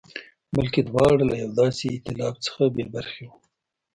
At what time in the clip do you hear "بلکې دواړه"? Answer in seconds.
0.55-1.23